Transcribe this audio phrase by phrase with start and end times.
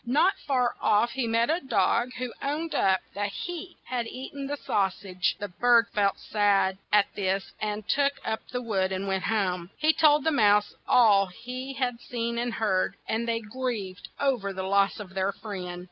[0.03, 4.47] Not far off he met a dog who owned up that he had eat en
[4.47, 9.07] the sau sage, The bird felt sad at this and took up the wood and
[9.07, 9.69] went home.
[9.77, 14.53] He told the mouse all he had seen and heard, and they grieved o ver
[14.53, 15.79] the loss of their friend.